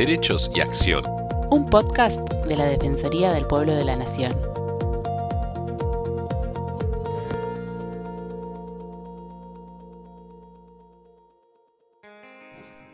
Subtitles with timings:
[0.00, 1.04] Derechos y Acción.
[1.50, 4.32] Un podcast de la Defensoría del Pueblo de la Nación.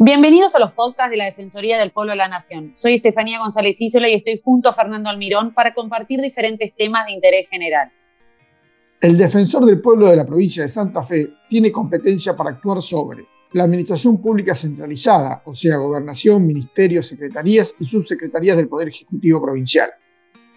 [0.01, 2.73] Bienvenidos a los podcasts de la Defensoría del Pueblo de la Nación.
[2.75, 7.13] Soy Estefanía González Isola y estoy junto a Fernando Almirón para compartir diferentes temas de
[7.13, 7.93] interés general.
[9.01, 13.27] El defensor del pueblo de la provincia de Santa Fe tiene competencia para actuar sobre
[13.57, 19.91] la administración pública centralizada, o sea, gobernación, ministerios, secretarías y subsecretarías del Poder Ejecutivo Provincial.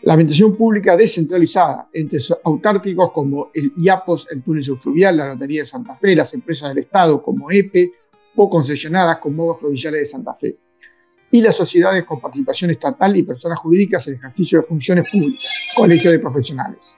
[0.01, 5.65] La administración pública descentralizada, entes autárquicos como el IAPOS, el túnel subfluvial, la Lotería de
[5.65, 7.91] Santa Fe, las empresas del Estado como EPE
[8.35, 10.57] o concesionadas como Aguas Provinciales de Santa Fe.
[11.31, 16.11] Y las sociedades con participación estatal y personas jurídicas en ejercicio de funciones públicas, colegio
[16.11, 16.97] de profesionales.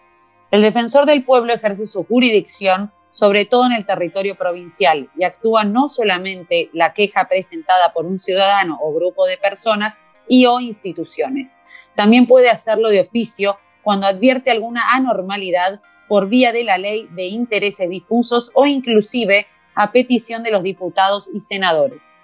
[0.50, 5.64] El defensor del pueblo ejerce su jurisdicción sobre todo en el territorio provincial, y actúa
[5.64, 11.58] no solamente la queja presentada por un ciudadano o grupo de personas y o instituciones.
[11.96, 17.28] También puede hacerlo de oficio cuando advierte alguna anormalidad por vía de la ley de
[17.28, 22.16] intereses difusos o inclusive a petición de los diputados y senadores.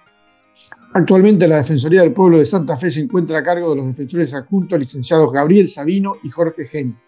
[0.94, 4.32] Actualmente la Defensoría del Pueblo de Santa Fe se encuentra a cargo de los defensores
[4.34, 6.98] adjuntos licenciados Gabriel Sabino y Jorge Gen.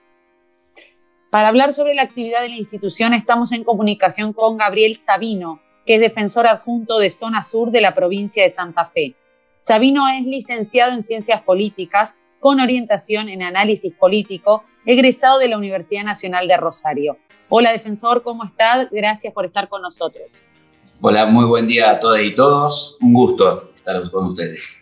[1.31, 5.95] Para hablar sobre la actividad de la institución estamos en comunicación con Gabriel Sabino, que
[5.95, 9.15] es defensor adjunto de Zona Sur de la provincia de Santa Fe.
[9.61, 16.03] Sabino es licenciado en Ciencias Políticas con orientación en análisis político, egresado de la Universidad
[16.03, 17.17] Nacional de Rosario.
[17.49, 18.89] Hola defensor, ¿cómo estás?
[18.91, 20.43] Gracias por estar con nosotros.
[21.01, 22.99] Hola, muy buen día a todas y todos.
[23.01, 24.80] Un gusto estar con ustedes.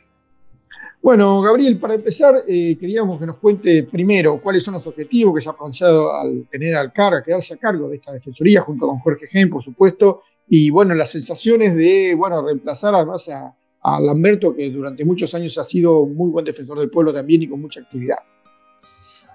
[1.08, 5.40] Bueno, Gabriel, para empezar, eh, queríamos que nos cuente primero cuáles son los objetivos que
[5.40, 8.86] se ha planteado al tener al cargo, a quedarse a cargo de esta defensoría, junto
[8.86, 13.54] con Jorge Gen, por supuesto, y bueno, las sensaciones de, bueno, reemplazar además a,
[14.02, 17.62] Lamberto, que durante muchos años ha sido muy buen defensor del pueblo también y con
[17.62, 18.18] mucha actividad.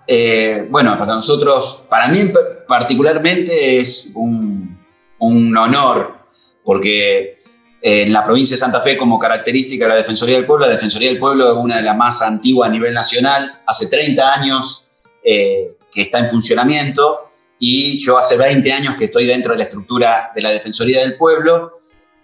[0.06, 2.32] Eh, bueno, para nosotros, para mí
[2.68, 4.78] particularmente es un,
[5.18, 6.18] un honor,
[6.64, 7.40] porque
[7.86, 10.66] en la provincia de Santa Fe como característica de la Defensoría del Pueblo.
[10.66, 14.34] La Defensoría del Pueblo es una de las más antiguas a nivel nacional, hace 30
[14.34, 14.88] años
[15.22, 17.30] eh, que está en funcionamiento
[17.60, 21.18] y yo hace 20 años que estoy dentro de la estructura de la Defensoría del
[21.18, 21.74] Pueblo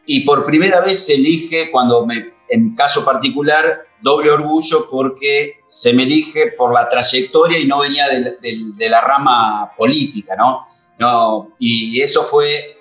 [0.06, 5.91] y por primera vez se elige cuando me, en caso particular, doble orgullo porque se
[5.91, 10.66] me elige por la trayectoria y no venía de, la rama política, ¿no?
[10.97, 12.78] no y eso fue...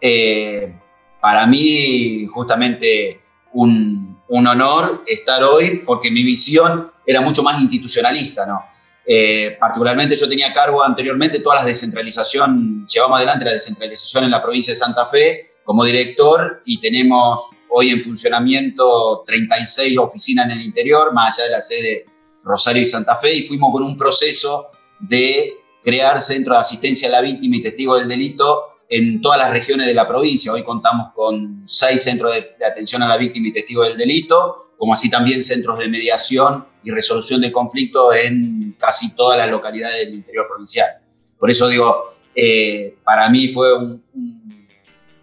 [0.00, 0.78] Eh,
[1.22, 3.20] para mí justamente
[3.52, 8.64] un, honor estar hoy porque mi visión era mucho más institucionalista, ¿no?
[9.06, 14.42] Eh, particularmente yo tenía cargo anteriormente toda la descentralización, llevamos adelante la descentralización en la
[14.42, 20.62] provincia de Santa Fe como director y tenemos hoy en funcionamiento 36 oficinas en el
[20.62, 22.06] interior, más allá de la sede
[22.42, 24.68] Rosario y Santa Fe, y fuimos con un proceso
[24.98, 25.52] de
[25.84, 29.86] crear centros de asistencia a la víctima y testigo del delito en todas las regiones
[29.86, 30.52] de la provincia.
[30.52, 34.92] Hoy contamos con seis centros de, atención a la víctima y testigo del delito, como
[34.92, 40.12] así también centros de mediación y resolución de conflictos en casi todas las localidades del
[40.12, 40.90] interior provincial.
[41.38, 44.04] Por eso digo, eh, para mí fue un,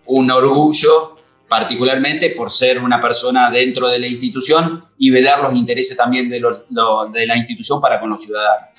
[0.08, 5.96] un, orgullo, particularmente por ser una persona dentro de la institución y velar los intereses
[5.96, 8.70] también de, de la institución para con los ciudadanos.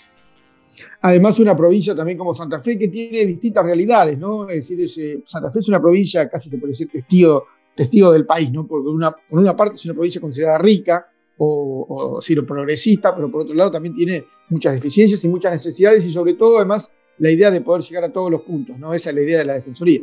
[1.02, 4.48] Además, una provincia también como Santa Fe que tiene distintas realidades, ¿no?
[4.48, 8.52] Es decir, Santa Fe es una provincia, casi se puede decir, testigo, testigo del país,
[8.52, 8.66] ¿no?
[8.66, 11.06] Porque una, por una parte es una provincia considerada rica
[11.38, 16.04] o, o decir, progresista, pero por otro lado también tiene muchas deficiencias y muchas necesidades
[16.04, 18.92] y sobre todo, además, la idea de poder llegar a todos los puntos, ¿no?
[18.92, 20.02] Esa es la idea de la Defensoría.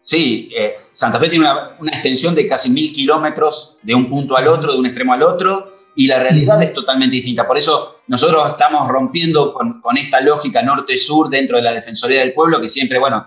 [0.00, 4.36] Sí, eh, Santa Fe tiene una, una, extensión de casi mil kilómetros de un punto
[4.36, 7.46] al otro, de un extremo al otro, y la realidad es totalmente distinta.
[7.46, 12.60] Por eso nosotros estamos rompiendo con, esta lógica norte-sur dentro de la Defensoría del Pueblo,
[12.60, 13.26] que siempre, bueno,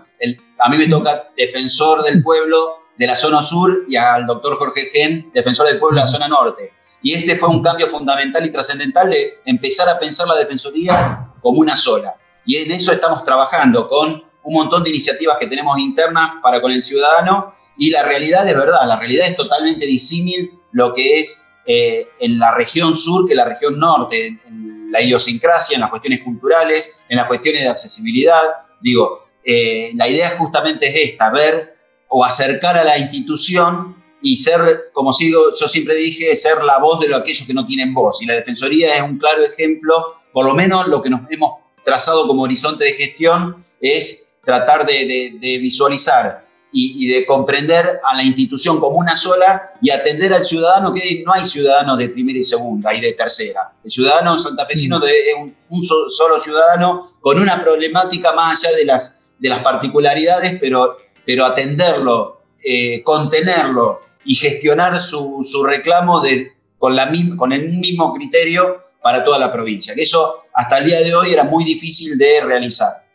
[0.58, 4.88] a mí me toca defensor del pueblo de la zona sur y al doctor Jorge
[4.92, 6.72] Gen, defensor del pueblo de la zona norte.
[7.02, 11.60] Y este fue un cambio fundamental y trascendental de empezar a pensar la Defensoría como
[11.60, 12.14] una sola.
[12.44, 16.72] Y en eso estamos trabajando con un montón de iniciativas que tenemos internas para con
[16.72, 21.44] el ciudadano y la realidad es verdad, la realidad es totalmente disímil lo que es
[21.66, 26.22] eh, en la región sur que la región norte, en la idiosincrasia, en las cuestiones
[26.22, 28.42] culturales, en las cuestiones de accesibilidad.
[28.80, 31.74] Digo, eh, la idea justamente es esta, ver
[32.08, 37.00] o acercar a la institución y ser, como sigo, yo siempre dije, ser la voz
[37.00, 38.22] de aquellos que no tienen voz.
[38.22, 39.94] Y la Defensoría es un claro ejemplo,
[40.32, 41.52] por lo menos lo que nos hemos
[41.84, 48.22] trazado como horizonte de gestión es tratar de, de visualizar y, de comprender a la
[48.22, 52.44] institución como una sola y atender al ciudadano, que no hay ciudadanos de primera y
[52.44, 53.72] segunda y de tercera.
[53.82, 55.34] El ciudadano santafesino es
[55.70, 61.46] un, solo ciudadano con una problemática más allá de las, de las particularidades, pero, pero
[61.46, 68.84] atenderlo, eh, contenerlo y gestionar su, su reclamo de, con, la, con el mismo criterio
[69.02, 69.94] para toda la provincia.
[69.94, 73.05] Que eso hasta el día de hoy era muy difícil de realizar.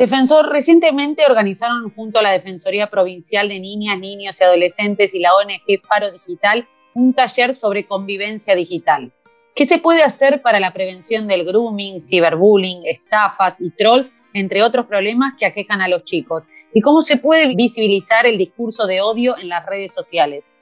[0.00, 5.34] Defensor, recientemente organizaron junto a la Defensoría Provincial de Niñas, Niños y Adolescentes y la
[5.34, 9.12] ONG Faro Digital un taller sobre convivencia digital.
[9.54, 14.86] ¿Qué se puede hacer para la prevención del grooming, ciberbullying, estafas y trolls, entre otros
[14.86, 16.46] problemas que aquejan a los chicos?
[16.72, 20.54] ¿Y cómo se puede visibilizar el discurso de odio en las redes sociales?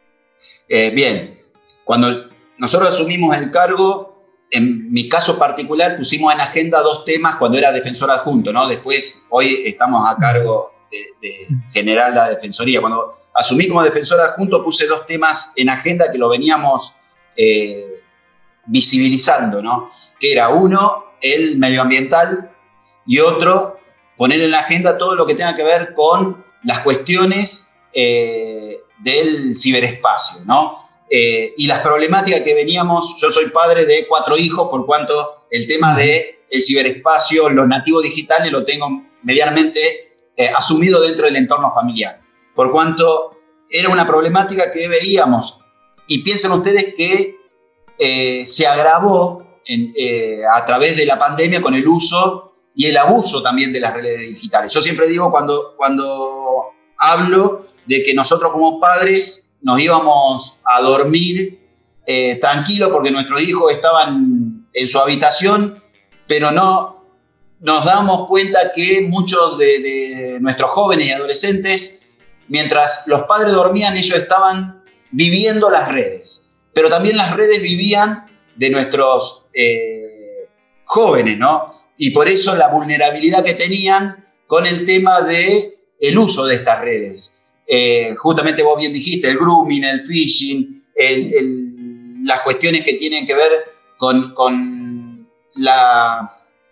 [0.69, 1.39] Eh, bien,
[1.85, 4.08] cuando nosotros asumimos el cargo,
[4.51, 8.67] en mi caso particular pusimos en agenda dos temas cuando era defensor adjunto, ¿no?
[8.67, 12.81] Después, hoy estamos a cargo de, general de la defensoría.
[12.81, 16.95] Cuando asumí como defensor adjunto puse dos temas en agenda que lo veníamos
[17.37, 18.03] eh,
[18.67, 19.91] visibilizando, ¿no?
[20.19, 22.51] Que era uno, el medioambiental
[23.07, 23.79] y otro,
[24.17, 29.57] poner en la agenda todo lo que tenga que ver con las cuestiones eh, del
[29.57, 30.88] ciberespacio, ¿no?
[31.11, 35.67] Eh, y las problemáticas que veníamos, yo soy padre de cuatro hijos, por cuanto el
[35.67, 41.73] tema del el ciberespacio, los nativos digitales, lo tengo medianamente eh, asumido dentro del entorno
[41.75, 42.21] familiar.
[42.55, 43.33] Por cuanto
[43.69, 45.61] era una problemática que veíamos.
[46.07, 47.37] Y piensen ustedes que
[47.99, 49.47] eh, se agravó
[50.51, 54.21] a través de la pandemia con el uso y el abuso también de las redes
[54.21, 54.73] digitales.
[54.73, 61.59] Yo siempre digo cuando, cuando hablo de que nosotros como padres nos íbamos a dormir
[62.07, 65.83] eh, tranquilos porque nuestros hijos estaban en su habitación,
[66.27, 67.05] pero no
[67.61, 72.01] nos damos cuenta que muchos de, nuestros jóvenes y adolescentes,
[72.49, 78.71] mientras los padres dormían, ellos estaban viviendo las redes, pero también las redes vivían de
[78.71, 80.49] nuestros eh,
[80.85, 81.75] jóvenes, ¿no?
[81.97, 86.81] Y por eso la vulnerabilidad que tenían con el tema de el uso de estas
[86.81, 87.38] redes.
[87.71, 90.87] Eh, justamente vos bien dijiste, el grooming, el phishing,
[92.25, 93.65] las cuestiones que tienen que ver
[93.99, 96.31] con, la,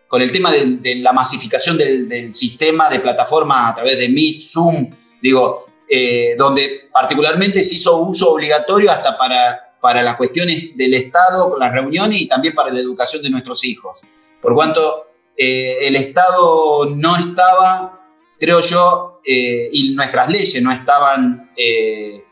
[0.08, 4.90] con el tema de, la masificación del, sistema de plataformas a través de Meet, Zoom,
[5.20, 11.50] digo, eh, donde particularmente se hizo uso obligatorio hasta para, para las cuestiones del Estado,
[11.50, 14.00] con las reuniones y también para la educación de nuestros hijos.
[14.40, 17.96] Por cuanto eh, el Estado no estaba
[18.38, 22.24] creo yo, eh, y nuestras leyes no estaban eh,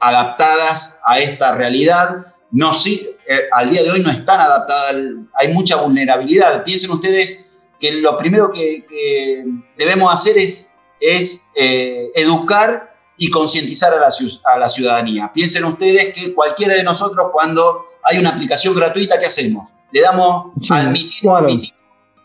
[0.00, 4.96] adaptadas a esta realidad, no, sí, eh, al día de hoy no están adaptadas,
[5.34, 6.64] hay mucha vulnerabilidad.
[6.64, 7.46] Piensen ustedes
[7.78, 9.44] que lo primero que,
[9.76, 14.08] debemos hacer es, es educar y concientizar a la,
[14.44, 15.30] a la ciudadanía.
[15.32, 19.68] Piensen ustedes que cualquiera de nosotros cuando hay una aplicación gratuita, ¿qué hacemos?
[19.92, 20.94] Le damos al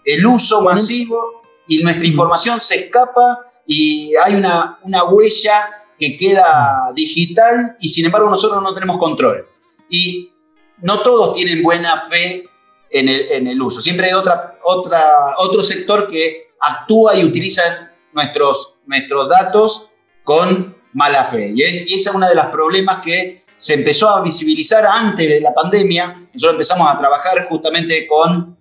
[0.05, 6.91] el uso masivo y nuestra información se escapa y hay una, una huella que queda
[6.93, 9.47] digital y sin embargo nosotros no tenemos control.
[9.89, 10.29] Y
[10.81, 12.43] no todos tienen buena fe
[12.89, 13.79] en el, en el uso.
[13.79, 19.89] Siempre hay otra, otra, otro sector que actúa y utiliza nuestros, nuestros datos
[20.25, 21.53] con mala fe.
[21.55, 25.53] Y, esa es una de los problemas que se empezó a visibilizar antes de la
[25.53, 26.27] pandemia.
[26.33, 28.57] Nosotros empezamos a trabajar justamente con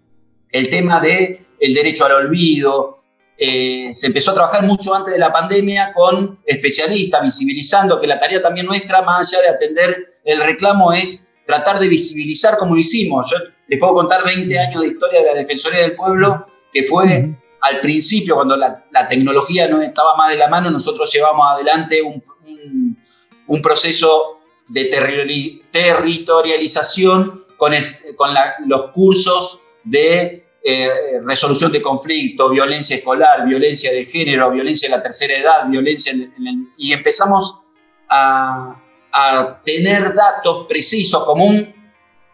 [0.52, 2.99] el tema de el derecho al olvido,
[3.42, 8.20] eh, se empezó a trabajar mucho antes de la pandemia con especialistas, visibilizando que la
[8.20, 12.80] tarea también nuestra, más allá de atender el reclamo, es tratar de visibilizar como lo
[12.80, 13.30] hicimos.
[13.30, 17.34] Yo les puedo contar 20 años de historia de la Defensoría del Pueblo, que fue
[17.62, 22.22] al principio, cuando la, tecnología no estaba más de la mano, nosotros llevamos adelante un,
[23.62, 24.84] proceso de
[25.72, 27.72] territorialización con,
[28.16, 28.34] con
[28.66, 35.02] los cursos de eh, resolución de conflicto, violencia escolar, violencia de género, violencia de la
[35.02, 36.12] tercera edad, violencia
[36.76, 37.60] y empezamos
[38.08, 38.76] a,
[39.64, 41.74] tener datos precisos como un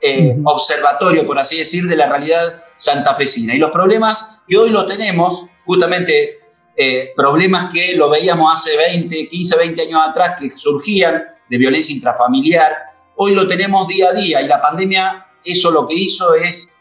[0.03, 3.55] eh, observatorio, por así decir, de la realidad santafesina.
[3.55, 6.41] Y los problemas que hoy lo tenemos, justamente
[6.77, 11.95] eh, problemas que lo veíamos hace 20, 15, 20 años atrás, que surgían de violencia
[11.95, 12.73] intrafamiliar,
[13.15, 16.75] hoy lo tenemos día a día y la pandemia eso lo que hizo es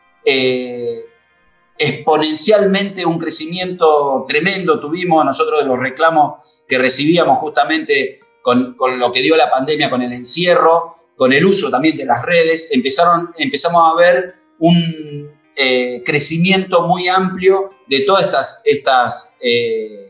[1.77, 6.35] exponencialmente un crecimiento tremendo tuvimos nosotros de los reclamos
[6.67, 11.69] que recibíamos justamente con, lo que dio la pandemia, con el encierro, con el uso
[11.69, 18.25] también de las redes, empezaron, empezamos a ver un eh, crecimiento muy amplio de todas
[18.25, 20.05] estas, estas eh,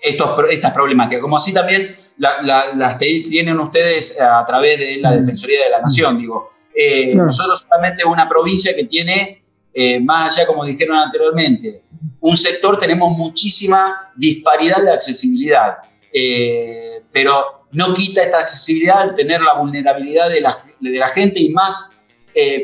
[0.00, 5.70] estos, estas problemáticas, como así también las tienen ustedes a través de la Defensoría de
[5.70, 6.18] la Nación.
[6.18, 9.44] Digo, eh, nosotros solamente una provincia que tiene,
[9.78, 11.82] eh, más allá, como dijeron anteriormente,
[12.20, 15.76] un sector, tenemos muchísima disparidad de accesibilidad,
[16.10, 21.42] eh, pero no quita esta accesibilidad al tener la vulnerabilidad de la, de la gente
[21.42, 21.92] y más,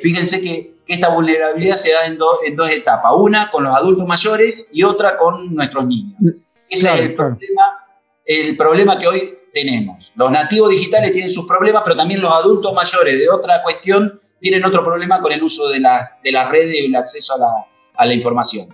[0.00, 4.68] fíjense que, esta vulnerabilidad se da en, en, dos etapas, una con los adultos mayores
[4.72, 6.18] y otra con nuestros niños.
[6.68, 7.86] Ese es el, problema,
[8.24, 10.12] el problema que hoy tenemos.
[10.16, 14.64] Los nativos digitales tienen sus problemas, pero también los adultos mayores de otra cuestión tienen
[14.64, 17.52] otro problema con el uso de, la, de las redes y el acceso a la,
[17.96, 18.66] a la, información.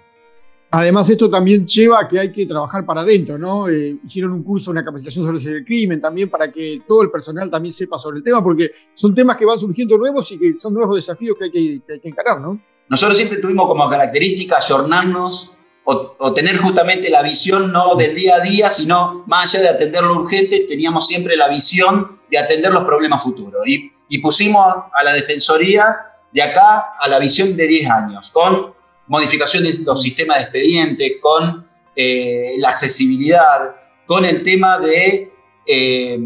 [0.70, 3.68] Además, esto también lleva a que hay que trabajar para adentro, ¿no?
[3.68, 7.50] Eh, hicieron un curso, una capacitación sobre el crimen también para que todo el personal
[7.50, 10.72] también sepa sobre el tema, porque son temas que van surgiendo nuevos y que son
[10.72, 12.58] nuevos desafíos que hay que, que, hay que encarar, ¿no?
[12.88, 15.54] Nosotros siempre tuvimos como característica ayornarnos
[15.90, 20.02] o, tener justamente la visión no del día a día, sino más allá de atender
[20.02, 23.62] lo urgente, teníamos siempre la visión de atender los problemas futuros.
[23.66, 25.96] Y, pusimos a la Defensoría
[26.32, 28.74] de acá a la visión de 10 años, con
[29.06, 31.66] modificación de los sistemas de expediente, con
[31.96, 33.74] eh, la accesibilidad,
[34.06, 35.32] con el tema de
[35.66, 36.18] eh,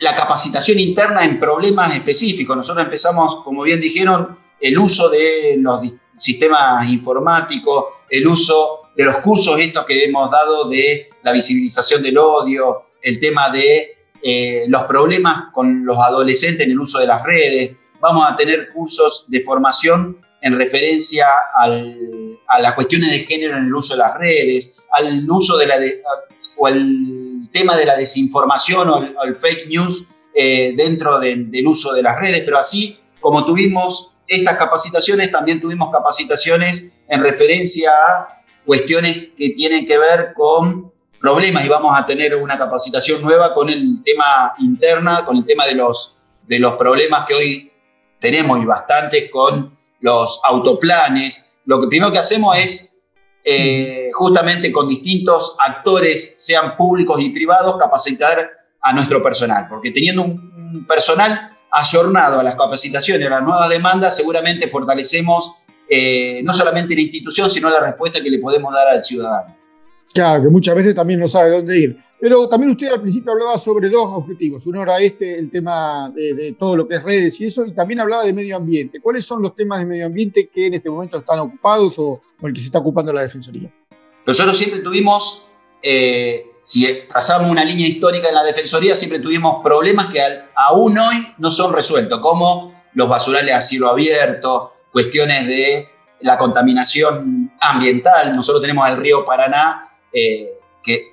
[0.00, 2.56] la capacitación interna en problemas específicos.
[2.56, 5.80] Nosotros empezamos, como bien dijeron, el uso de los
[6.16, 12.18] sistemas informáticos, el uso de los cursos estos que hemos dado de la visibilización del
[12.18, 17.22] odio, el tema de eh, los problemas con los adolescentes en el uso de las
[17.22, 17.72] redes.
[18.00, 23.74] Vamos a tener cursos de formación en referencia a las cuestiones de género en el
[23.74, 25.76] uso de las redes, al uso de la
[26.58, 30.04] o el tema de la desinformación o el, fake news
[30.34, 35.90] eh, dentro del uso de las redes, pero así como tuvimos estas capacitaciones, también tuvimos
[35.90, 42.34] capacitaciones en referencia a cuestiones que tienen que ver con problemas y vamos a tener
[42.36, 47.24] una capacitación nueva con el tema interna, con el tema de los, de los problemas
[47.26, 47.72] que hoy
[48.18, 51.54] tenemos y bastantes con los autoplanes.
[51.64, 52.92] Lo que primero que hacemos es
[53.44, 60.22] eh, justamente con distintos actores, sean públicos y privados, capacitar a nuestro personal, porque teniendo
[60.22, 65.52] un personal ayornado a las capacitaciones, a las nuevas demandas, seguramente fortalecemos
[65.88, 69.54] eh, no solamente la institución, sino la respuesta que le podemos dar al ciudadano.
[70.14, 71.96] Claro, que muchas veces también no sabe dónde ir.
[72.20, 74.64] Pero también usted al principio hablaba sobre dos objetivos.
[74.66, 78.00] Uno era este, el tema de, todo lo que es redes y eso, y también
[78.00, 79.00] hablaba de medio ambiente.
[79.00, 82.46] ¿Cuáles son los temas de medio ambiente que en este momento están ocupados o, o
[82.46, 83.72] el que se está ocupando la Defensoría?
[84.24, 85.48] Nosotros siempre tuvimos
[85.82, 90.20] eh, si trazamos una línea histórica en la Defensoría, siempre tuvimos problemas que
[90.54, 95.88] aún hoy no son resueltos, como los basurales a cielo abierto, cuestiones de
[96.20, 98.36] la contaminación ambiental.
[98.36, 100.50] Nosotros tenemos el río Paraná, eh,
[100.82, 101.08] que,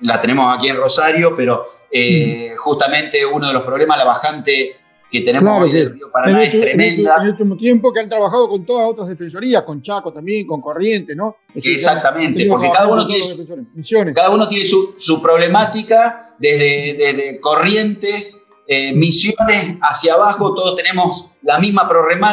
[0.00, 4.76] la tenemos aquí en Rosario, pero eh, justamente uno de los problemas, la bajante
[5.12, 7.16] que tenemos hoy del río Paraná es tremenda.
[7.16, 10.62] En el último tiempo que han trabajado con todas otras defensorías, con Chaco también, con
[10.62, 11.36] Corriente, ¿no?
[11.54, 18.94] Exactamente, porque cada uno tiene, su, cada uno tiene su, problemática, desde, desde Corrientes, eh,
[18.94, 21.86] Misiones hacia abajo, todos tenemos la misma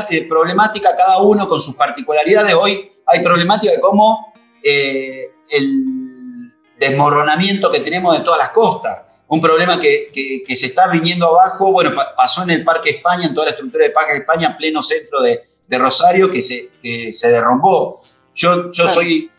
[0.09, 2.55] eh, problemática, cada uno con sus particularidades.
[2.55, 4.33] Hoy hay problemática de cómo
[4.63, 11.27] eh, el desmoronamiento que tenemos de todas las costas un problema que, se está viniendo
[11.27, 14.81] abajo, bueno, pasó en el Parque España, en toda la estructura de Parque España, pleno
[14.81, 16.71] centro de, Rosario, que se,
[17.13, 18.01] se derrumbó.
[18.33, 19.29] Yo, yo soy,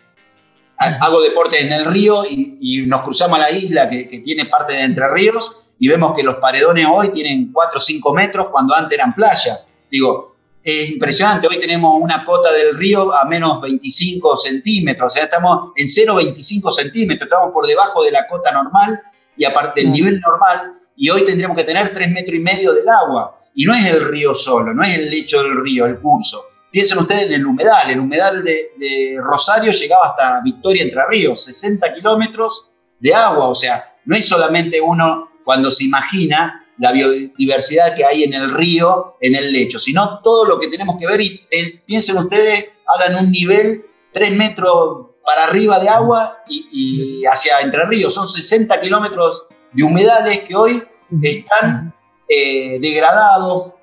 [0.77, 4.83] hago deporte en el río y, nos cruzamos a la isla que, tiene parte de
[4.83, 8.97] Entre Ríos y vemos que los paredones hoy tienen 4 o 5 metros cuando antes
[8.97, 9.67] eran playas.
[9.91, 15.25] Digo, es impresionante, hoy tenemos una cota del río a menos 25 centímetros, o sea,
[15.25, 19.01] estamos en 0,25 centímetros, estamos por debajo de la cota normal
[19.41, 22.87] y aparte del nivel normal, y hoy tendríamos que tener tres metros y medio del
[22.87, 23.41] agua.
[23.55, 26.45] Y no es el río solo, no es el lecho del río, el curso.
[26.71, 27.91] Piensen ustedes en el humedal.
[27.91, 32.67] El humedal de, Rosario llegaba hasta Victoria Entre Ríos, 60 kilómetros
[32.99, 33.49] de agua.
[33.49, 38.53] O sea, no es solamente uno cuando se imagina la biodiversidad que hay en el
[38.53, 41.23] río, en el lecho, sino todo lo que tenemos que ver.
[41.23, 47.61] Y eh, piensen ustedes, hagan un nivel 3 metros para arriba de agua y, hacia
[47.61, 48.13] Entre Ríos.
[48.13, 50.83] Son 60 kilómetros de humedales que hoy
[51.23, 51.95] están
[52.29, 53.75] eh, degradados.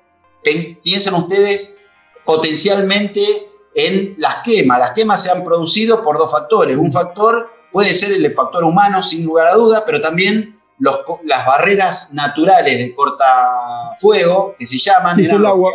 [0.42, 1.78] Piensen ustedes
[2.26, 4.78] potencialmente en las quemas.
[4.78, 6.76] Las quemas se han producido por dos factores.
[6.76, 12.12] Un factor puede ser el factor humano, sin lugar a dudas, pero también las barreras
[12.12, 15.18] naturales de cortafuego, que se llaman...
[15.46, 15.72] agua.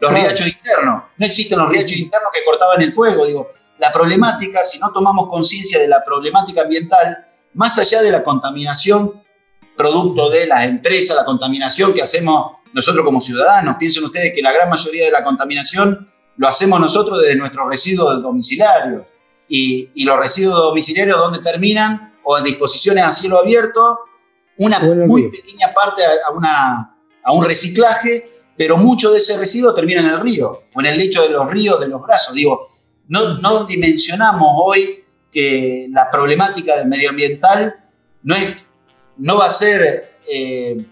[0.00, 1.02] Los riachos internos.
[1.18, 3.26] No existen los riachos internos que cortaban el fuego.
[3.26, 8.22] Digo, la problemática, si no tomamos conciencia de la problemática ambiental, más allá de la
[8.22, 9.22] contaminación
[9.76, 14.52] producto de las empresas, la contaminación que hacemos nosotros como ciudadanos, piensen ustedes que la
[14.52, 19.02] gran mayoría de la contaminación lo hacemos nosotros desde nuestros residuos domiciliarios.
[19.48, 22.14] Y, y los residuos domiciliarios, ¿dónde terminan?
[22.24, 24.00] O en disposiciones a cielo abierto,
[24.58, 30.00] una muy pequeña parte a, una, a un reciclaje, pero mucho de ese residuo termina
[30.00, 32.34] en el río o en el lecho de los ríos, de los brazos.
[32.34, 32.68] Digo,
[33.08, 37.74] no, dimensionamos hoy que la problemática del medioambiental
[38.22, 38.56] no, es,
[39.18, 40.86] no va a ser, eh,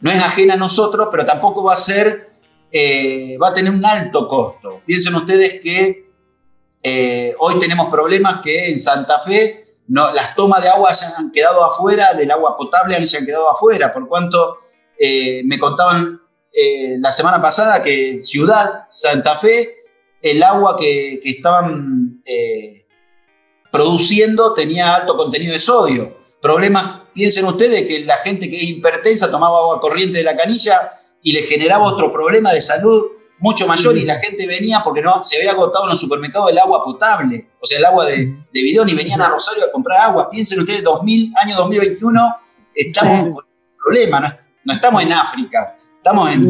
[0.00, 2.30] no es ajena a nosotros, pero tampoco va a ser,
[2.70, 4.82] eh, va a tener un alto costo.
[4.84, 6.10] Piensen ustedes que
[6.82, 11.30] eh, hoy tenemos problemas que en Santa Fe no, las tomas de agua se han
[11.30, 14.58] quedado afuera, del agua potable se han quedado afuera, por cuanto
[14.98, 16.20] me contaban
[16.98, 19.83] la semana pasada que Ciudad, Santa Fe,
[20.24, 22.86] el agua que, estaban eh,
[23.70, 26.16] produciendo tenía alto contenido de sodio.
[26.40, 30.92] Problemas, piensen ustedes que la gente que es hipertensa tomaba agua corriente de la canilla
[31.22, 33.02] y le generaba otro problema de salud
[33.38, 36.58] mucho mayor y la gente venía porque no se había agotado en los supermercados el
[36.58, 38.16] agua potable, o sea, el agua de,
[38.50, 40.30] de bidón y venían a Rosario a comprar agua.
[40.30, 42.36] Piensen ustedes, 2000, año 2021,
[42.74, 43.40] estamos con un
[43.76, 46.48] problema, no, estamos en África, estamos en,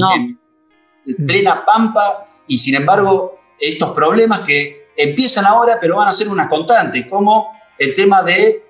[1.07, 6.29] en plena pampa y sin embargo estos problemas que empiezan ahora, pero van a ser
[6.29, 8.65] una constante, como el tema de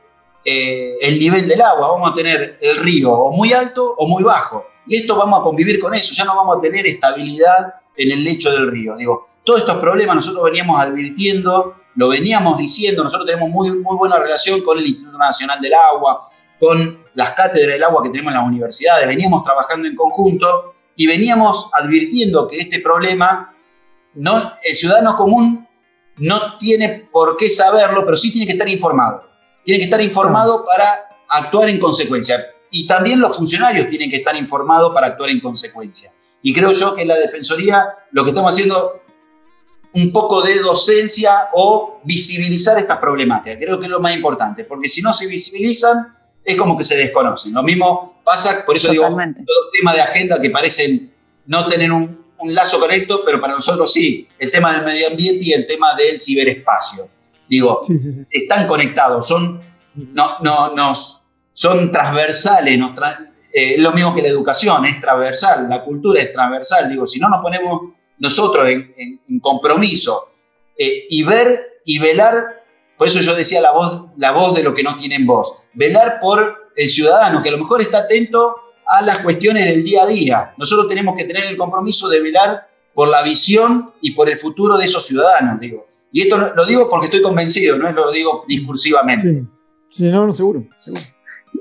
[0.45, 1.89] eh, el nivel del agua.
[1.89, 4.67] Vamos a tener el río o muy alto o muy bajo.
[4.87, 8.25] Y esto vamos a convivir con eso, ya no vamos a tener estabilidad en el
[8.25, 8.97] lecho del río.
[8.97, 14.19] Digo, todos estos problemas nosotros veníamos advirtiendo, lo veníamos diciendo, nosotros tenemos muy, muy buena
[14.19, 18.39] relación con el Instituto Nacional del Agua, con las cátedras del agua que tenemos en
[18.39, 23.54] las universidades, veníamos trabajando en conjunto y veníamos advirtiendo que este problema
[24.15, 25.67] no, el ciudadano común
[26.19, 29.29] no tiene por qué saberlo, pero sí tiene que estar informado.
[29.65, 32.47] Tiene que estar informado para actuar en consecuencia.
[32.71, 36.13] Y también los funcionarios tienen que estar informados para actuar en consecuencia.
[36.43, 39.03] Y creo yo que en la Defensoría lo que estamos haciendo
[39.95, 43.59] un poco de docencia o visibilizar estas problemáticas.
[43.59, 46.97] Creo que es lo más importante, porque si no se visibilizan, es como que se
[46.97, 47.55] desconocen.
[47.55, 51.13] Lo mismo pasa, por eso digo, los temas de agenda que parecen
[51.47, 55.45] no tener un, un lazo correcto, pero para nosotros sí, el tema del medio ambiente
[55.45, 57.09] y el tema del ciberespacio.
[57.49, 57.83] Digo,
[58.31, 59.61] están conectados, son,
[59.95, 62.93] no, no, nos, son transversales, nos
[63.53, 66.91] eh, lo mismo que la educación, es transversal, la cultura es transversal.
[66.91, 70.29] Digo, si no nos ponemos nosotros en, compromiso
[70.77, 72.63] eh, y ver y velar,
[72.97, 76.19] por eso yo decía la voz, la voz de lo que no tienen voz, velar
[76.21, 80.07] por el ciudadano, que a lo mejor está atento a las cuestiones del día a
[80.07, 80.55] día.
[80.57, 84.77] Nosotros tenemos que tener el compromiso de velar por la visión y por el futuro
[84.77, 85.87] de esos ciudadanos, digo.
[86.13, 89.45] Y esto lo digo porque estoy convencido, no lo digo discursivamente.
[89.91, 90.65] Sí, no, no, seguro,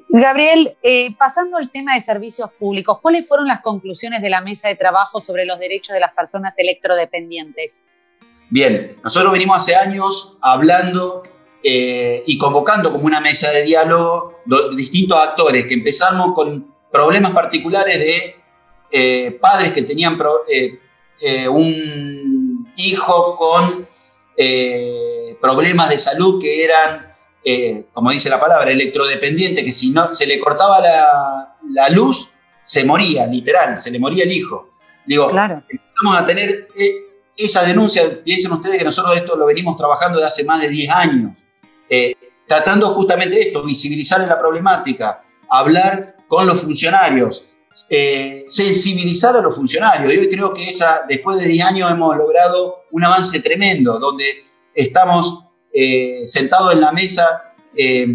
[0.10, 4.68] Gabriel, eh, pasando al tema de servicios públicos, ¿cuáles fueron las conclusiones de la mesa
[4.68, 7.86] de trabajo sobre los derechos de las personas electrodependientes?
[8.52, 11.24] Bien, nosotros venimos hace años hablando
[11.64, 14.40] eh, y convocando como una mesa de diálogo
[14.76, 18.36] distintos actores, que empezamos con problemas particulares de
[18.92, 20.16] eh, padres que tenían
[20.48, 20.80] eh,
[21.20, 23.88] eh, un hijo con
[25.42, 27.14] problemas de salud que eran,
[27.92, 32.32] como dice la palabra, electrodependiente, que si no se le cortaba la, luz,
[32.64, 34.70] se moría, literal, se le moría el hijo.
[35.06, 35.64] Digo, claro.
[36.04, 36.68] vamos a tener
[37.38, 40.90] esa denuncia, piensen ustedes que nosotros esto lo venimos trabajando desde hace más de 10
[40.90, 41.32] años,
[42.48, 47.46] tratando justamente de esto, visibilizar la problemática, hablar con los funcionarios,
[47.90, 50.14] eh, sensibilizar a los funcionarios.
[50.14, 54.26] Y hoy creo que esa, después de 10 años hemos logrado un avance tremendo, donde
[54.74, 58.08] estamos eh, sentados en la mesa, eh,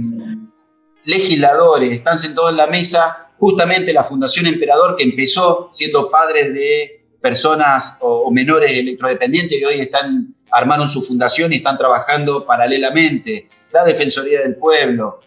[1.05, 7.07] legisladores, están sentados en la mesa justamente la Fundación Emperador, que empezó siendo padres de
[7.21, 13.85] personas o, menores electrodependientes y hoy están armaron su fundación y están trabajando paralelamente, la
[13.85, 15.21] Defensoría del Pueblo,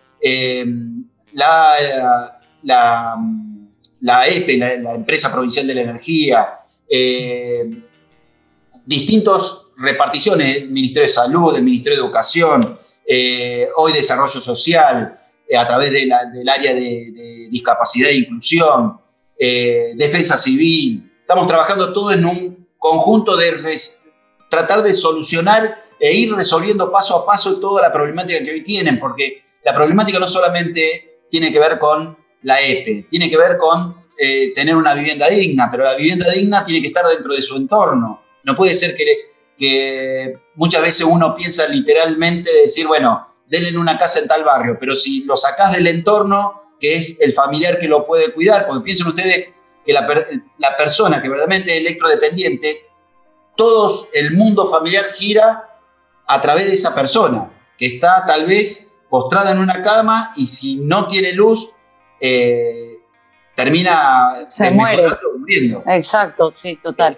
[1.34, 3.16] la la,
[4.02, 7.70] la EPE, la, Empresa Provincial de la Energía, eh,
[8.86, 15.58] distintas reparticiones, el Ministerio de Salud, el Ministerio de Educación, eh, hoy Desarrollo Social, eh,
[15.58, 16.12] a través del
[16.50, 18.98] área de, discapacidad e inclusión,
[19.38, 21.12] Defensa Civil.
[21.20, 23.52] Estamos trabajando todo en un conjunto de
[24.50, 29.00] tratar de solucionar e ir resolviendo paso a paso toda la problemática que hoy tienen,
[29.00, 33.06] porque la problemática no solamente tiene que ver con la EPE.
[33.10, 36.88] Tiene que ver con eh, tener una vivienda digna, pero la vivienda digna tiene que
[36.88, 38.22] estar dentro de su entorno.
[38.44, 39.06] No puede ser que,
[39.58, 44.78] que muchas veces uno piensa literalmente de decir, bueno, denle una casa en tal barrio,
[44.80, 48.84] pero si lo sacás del entorno, que es el familiar que lo puede cuidar, porque
[48.84, 49.50] piensen ustedes
[49.86, 50.08] que la,
[50.58, 52.86] la persona que verdaderamente es electrodependiente,
[53.56, 55.68] todo el mundo familiar gira
[56.28, 60.78] a través de esa persona, que está tal vez postrada en una cama y si
[60.78, 61.70] no tiene luz,
[62.22, 63.00] eh,
[63.56, 65.04] termina se muere.
[65.38, 65.80] Muriendo.
[65.88, 67.18] Exacto, sí, total.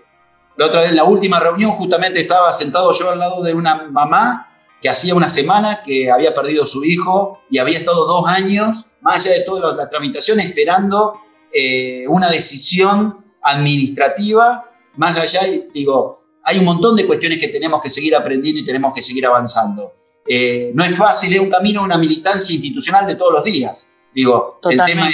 [0.56, 3.84] La otra vez, en la última reunión, justamente estaba sentado yo al lado de una
[3.84, 4.50] mamá
[4.82, 9.26] que hacía una semana que había perdido su hijo y había estado dos años, más
[9.26, 11.14] allá de toda la tramitación, esperando
[11.52, 15.42] eh, una decisión administrativa, más allá,
[15.74, 19.26] digo, hay un montón de cuestiones que tenemos que seguir aprendiendo y tenemos que seguir
[19.26, 19.94] avanzando.
[20.28, 23.90] Eh, no es fácil, es un camino, una militancia institucional de todos los días.
[24.14, 25.10] Digo, el tema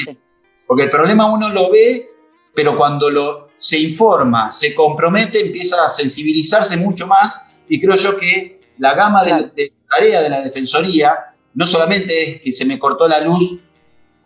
[0.67, 2.09] porque el problema uno lo ve,
[2.53, 8.17] pero cuando lo, se informa, se compromete, empieza a sensibilizarse mucho más y creo yo
[8.17, 9.51] que la gama de,
[9.89, 11.13] tarea de la Defensoría
[11.53, 13.59] no solamente es que se me cortó la luz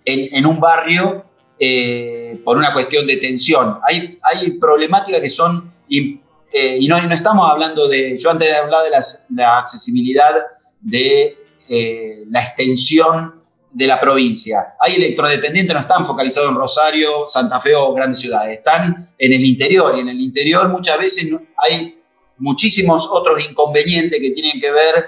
[0.06, 1.26] en, un barrio
[1.58, 7.14] eh, por una cuestión de tensión, hay, hay problemáticas que son eh, y no, no,
[7.14, 8.92] estamos hablando de, yo antes de hablar de
[9.36, 10.34] la accesibilidad
[10.82, 11.38] de
[11.70, 13.43] eh, la extensión
[13.74, 14.76] de la provincia.
[14.80, 19.44] Hay electrodependientes, no están focalizados en Rosario, Santa Fe o grandes ciudades, están en el
[19.44, 21.98] interior y en el interior muchas veces hay
[22.38, 25.06] muchísimos otros inconvenientes que tienen que ver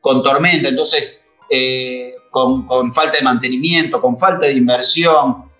[0.00, 5.50] con tormenta, entonces eh, con, con falta de mantenimiento, con falta de inversión,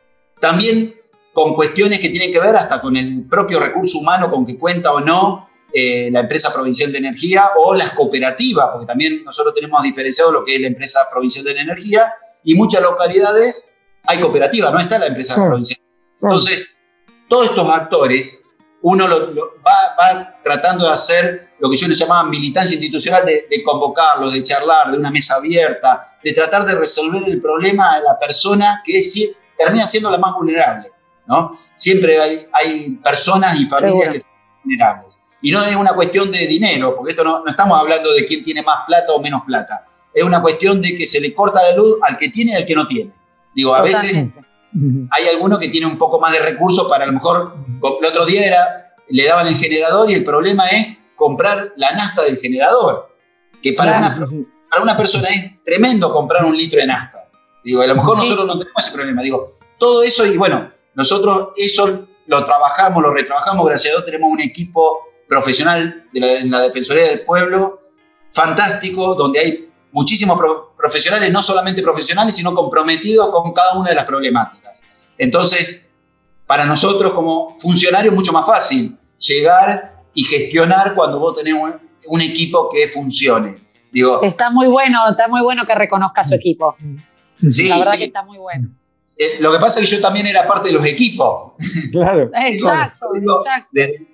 [0.40, 0.94] también
[1.32, 4.92] con cuestiones que tienen que ver hasta con el propio recurso humano con que cuenta
[4.92, 9.82] o no eh, la empresa provincial de energía o las cooperativas, porque también nosotros tenemos
[9.82, 12.14] diferenciado lo que es la empresa provincial de energía
[12.46, 15.80] y muchas localidades hay cooperativa, no está la empresa provincial.
[16.22, 16.68] Entonces,
[17.28, 18.44] todos estos actores,
[18.82, 19.34] uno lo,
[19.66, 24.44] va, tratando de hacer lo que yo les llamaba militancia institucional, de, de convocarlos, de
[24.44, 29.00] charlar, de una mesa abierta, de tratar de resolver el problema de la persona que
[29.00, 29.12] es,
[29.58, 30.92] termina siendo la más vulnerable.
[31.26, 31.58] ¿no?
[31.74, 34.28] Siempre hay, hay personas y familias que son
[34.62, 35.20] vulnerables.
[35.42, 38.44] Y no es una cuestión de dinero, porque esto no, no, estamos hablando de quién
[38.44, 39.84] tiene más plata o menos plata.
[40.16, 42.64] Es una cuestión de que se le corta la luz al que tiene y al
[42.64, 43.12] que no tiene.
[43.54, 44.28] Digo, a veces
[45.10, 47.54] hay algunos que tienen un poco más de recursos para a lo mejor,
[48.00, 52.22] el otro día era, le daban el generador y el problema es comprar la nasta
[52.22, 53.14] del generador,
[53.62, 54.26] que para, una,
[54.70, 57.28] para una persona es tremendo comprar un litro de nasta.
[57.62, 59.20] Digo, a lo mejor nosotros no tenemos ese problema.
[59.20, 64.32] Digo, todo eso y bueno, nosotros eso lo trabajamos, lo retrabajamos, gracias a Dios tenemos
[64.32, 67.82] un equipo profesional de la, en la Defensoría del Pueblo
[68.32, 70.38] fantástico, donde hay muchísimos
[70.76, 74.82] profesionales, no solamente profesionales, sino comprometidos con cada una de las problemáticas.
[75.18, 75.86] Entonces,
[76.46, 81.54] para nosotros como funcionarios es mucho más fácil llegar y gestionar cuando vos tenés
[82.06, 83.66] un, equipo que funcione.
[83.92, 86.76] Digo, está muy bueno, está muy bueno que reconozca su equipo.
[87.36, 88.68] Sí, la verdad que está muy bueno.
[89.18, 91.52] Eh, lo que pasa es que yo también era parte de los equipos.
[91.90, 92.30] Claro.
[92.34, 94.04] exacto, exacto.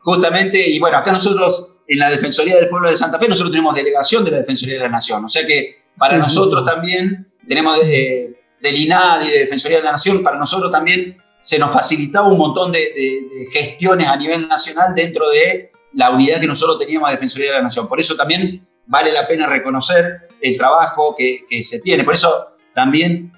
[0.00, 3.74] justamente, y bueno, acá nosotros en la Defensoría del Pueblo de Santa Fe, nosotros tenemos
[3.74, 5.24] delegación de la Defensoría de la Nación.
[5.24, 9.92] O sea que para nosotros también tenemos de, del INAD y de Defensoría de la
[9.92, 15.28] Nación, para nosotros también se nos facilitaba un montón de, gestiones a nivel nacional dentro
[15.28, 17.88] de la unidad que nosotros teníamos de Defensoría de la Nación.
[17.88, 22.04] Por eso también vale la pena reconocer el trabajo que, que se tiene.
[22.04, 23.32] Por eso también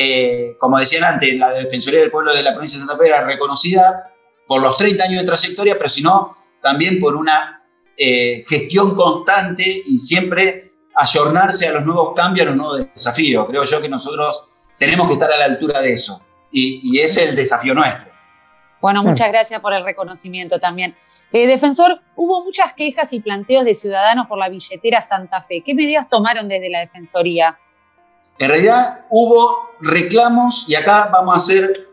[0.00, 3.24] eh, como decían antes, la Defensoría del Pueblo de la provincia de Santa Fe era
[3.24, 4.04] reconocida
[4.46, 7.57] por los 30 años de trayectoria, pero sino también por una
[8.00, 13.44] eh, gestión constante y siempre ayornarse a los nuevos cambios, a los nuevos desafíos.
[13.48, 14.44] Creo yo que nosotros
[14.78, 18.16] tenemos que estar a la altura de eso y, ese es el desafío nuestro.
[18.80, 20.94] Bueno, muchas gracias por el reconocimiento también.
[21.32, 25.62] Eh, defensor, hubo muchas quejas y planteos de ciudadanos por la billetera Santa Fe.
[25.66, 27.58] ¿Qué medidas tomaron desde la Defensoría?
[28.38, 31.88] En realidad hubo reclamos y acá vamos a hacer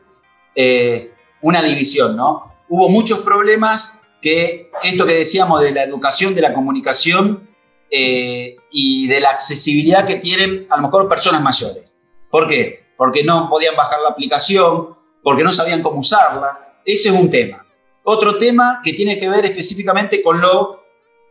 [0.53, 2.53] eh, una división, ¿no?
[2.69, 7.47] Hubo muchos problemas que esto que decíamos de la educación, de la comunicación
[7.91, 11.95] eh, y de la accesibilidad que tienen a lo mejor personas mayores.
[12.31, 12.87] ¿Por qué?
[12.97, 16.79] Porque no podían bajar la aplicación, porque no sabían cómo usarla.
[16.83, 17.67] Ese es un tema.
[18.03, 20.83] Otro tema que tiene que ver específicamente con lo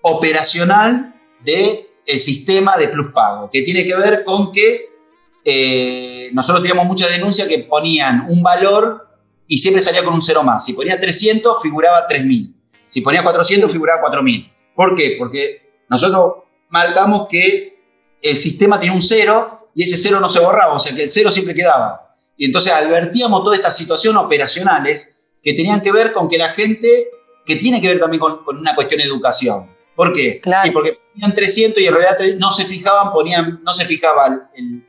[0.03, 1.89] operacional del
[2.21, 4.91] sistema de Plus Pago, que tiene que ver con que
[5.45, 9.09] eh, nosotros teníamos muchas denuncias que ponían un valor
[9.49, 10.65] y siempre salía con un cero más.
[10.65, 12.54] Si ponía 300, figuraba 3.000.
[12.95, 14.53] Si ponía 400, figuraba 4.000.
[14.73, 15.17] ¿Por qué?
[15.19, 17.77] Porque nosotros marcamos que
[18.23, 21.11] el sistema tenía un cero y ese cero no se borraba, o sea que el
[21.11, 22.15] cero siempre quedaba.
[22.37, 27.09] Y entonces advertíamos todas estas situaciones operacionales que tenían que ver con que la gente,
[27.45, 29.67] que tiene que ver también con, con una cuestión de educación.
[29.97, 30.41] ¿Por qué?
[30.73, 34.85] porque ponían 300 y en realidad no se fijaban, ponían, no se fijaba el,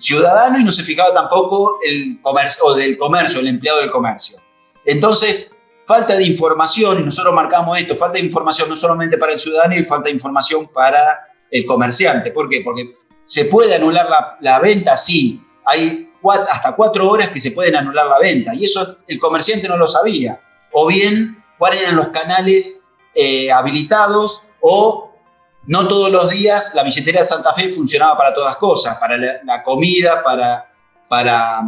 [0.00, 4.40] ciudadano y no se fijaba tampoco el comercio, o del comercio, el empleado del comercio.
[4.84, 5.52] Entonces,
[5.90, 9.74] falta de información, y nosotros marcamos esto, falta de información no solamente para el ciudadano
[9.74, 12.30] y falta de información para el comerciante.
[12.30, 12.60] ¿Por qué?
[12.64, 15.42] Porque se puede anular la, venta, sí.
[15.64, 16.12] Hay
[16.48, 19.88] hasta cuatro horas que se pueden anular la venta y eso el comerciante no lo
[19.88, 20.40] sabía.
[20.70, 25.12] O bien, cuáles eran los canales eh, habilitados o
[25.66, 29.62] no todos los días la billetera de Santa Fe funcionaba para todas cosas, para la,
[29.64, 30.72] comida, para,
[31.08, 31.62] para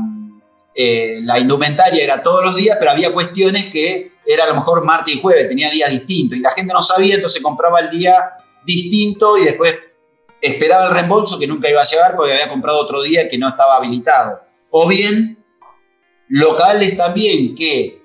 [0.77, 4.85] eh, la indumentaria era todos los días, pero había cuestiones que era a lo mejor
[4.85, 8.33] martes y jueves, tenía días distintos y la gente no sabía, entonces compraba el día
[8.65, 9.77] distinto y después
[10.41, 13.49] esperaba el reembolso que nunca iba a llegar porque había comprado otro día que no
[13.49, 14.41] estaba habilitado.
[14.71, 15.39] O bien
[16.29, 18.03] locales también que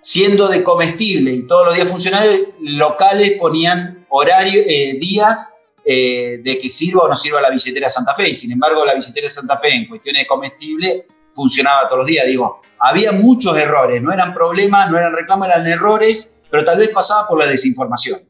[0.00, 5.52] siendo de comestible y todos los días funcionales, locales ponían horario, eh, días
[5.84, 8.30] eh, de que sirva o no sirva la billetera Santa Fe.
[8.30, 12.26] Y sin embargo, la billetera Santa Fe en cuestiones de comestible funcionaba todos los días.
[12.26, 16.88] Digo, había muchos errores, no eran problemas, no eran reclamos, eran errores, pero tal vez
[16.88, 18.20] pasaba por la desinformación.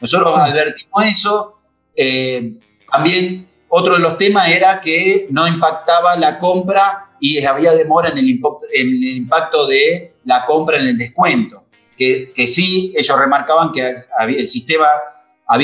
[0.00, 1.58] Nosotros advertimos eso.
[1.94, 2.54] Eh,
[2.90, 8.18] también otro de los temas era que no impactaba la compra y había demora en
[8.18, 11.64] el, impacto, de la compra en el descuento.
[11.96, 13.94] Que, que sí, ellos remarcaban que
[14.28, 14.86] el sistema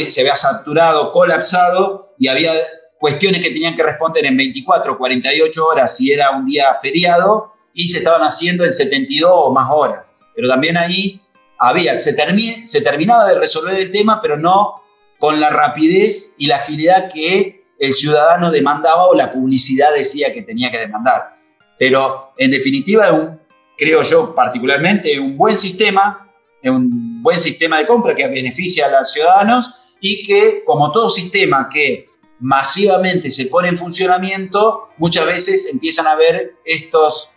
[0.08, 2.52] se había saturado, colapsado y había
[2.98, 7.86] cuestiones que tenían que responder en 24, 48 horas si era un día feriado y
[7.86, 10.12] se estaban haciendo en 72 o más horas.
[10.34, 11.20] Pero también ahí
[11.56, 12.16] había, se,
[12.64, 14.74] se terminaba de resolver el tema, pero no
[15.20, 20.42] con la rapidez y la agilidad que el ciudadano demandaba o la publicidad decía que
[20.42, 21.36] tenía que demandar.
[21.78, 23.38] Pero en definitiva, un,
[23.76, 26.28] creo yo particularmente, un buen sistema,
[26.64, 31.68] un buen sistema de compra que beneficia a los ciudadanos y que, como todo sistema
[31.72, 32.08] que
[32.40, 37.30] masivamente se pone en funcionamiento, muchas veces empiezan a haber estos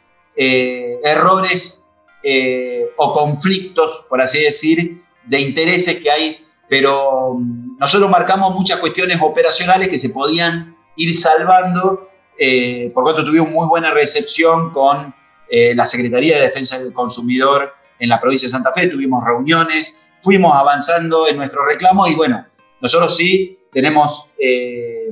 [0.44, 1.86] eh, errores
[2.24, 8.80] eh, o conflictos, por así decir, de intereses que hay, pero mm, nosotros marcamos muchas
[8.80, 15.14] cuestiones operacionales que se podían ir salvando, eh, por cuanto tuvimos muy buena recepción con
[15.48, 20.02] eh, la Secretaría de Defensa del Consumidor en la provincia de Santa Fe, tuvimos reuniones,
[20.24, 22.48] fuimos avanzando en nuestros reclamos y bueno,
[22.82, 24.26] nosotros sí tenemos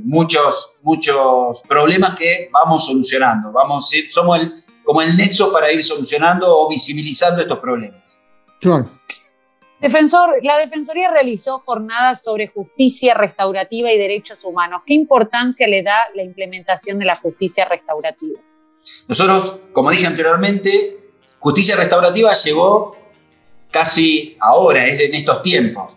[0.02, 4.54] muchos, muchos problemas que vamos solucionando, vamos, somos el,
[4.90, 8.02] como el nexo para ir solucionando o visibilizando estos problemas.
[8.60, 8.88] Claro.
[9.80, 14.82] Defensor, la Defensoría realizó jornadas sobre justicia restaurativa y derechos humanos.
[14.88, 18.40] ¿Qué importancia le da la implementación de la justicia restaurativa?
[19.08, 20.98] Nosotros, como dije anteriormente,
[21.38, 22.98] justicia restaurativa llegó
[23.70, 25.94] casi ahora, es en estos tiempos.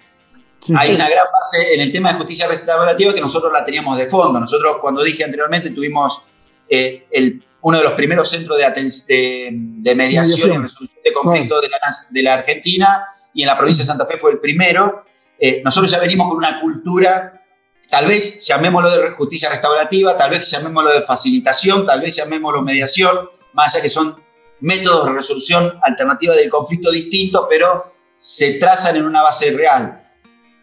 [0.76, 4.04] Hay una gran base en el tema de justicia restaurativa que nosotros la teníamos de
[4.04, 4.38] fondo.
[4.38, 6.20] Nosotros, cuando dije anteriormente, tuvimos
[6.68, 11.62] eh, el uno de los primeros centros de, de, mediación, y resolución de conflictos
[12.10, 15.04] de, la, Argentina y en la provincia de Santa Fe fue el primero.
[15.38, 17.40] Eh, nosotros ya venimos con una cultura,
[17.88, 23.28] tal vez llamémoslo de justicia restaurativa, tal vez llamémoslo de facilitación, tal vez llamémoslo mediación,
[23.52, 24.16] más allá que son
[24.60, 30.02] métodos de resolución alternativa del conflicto distintos, pero se trazan en una base real.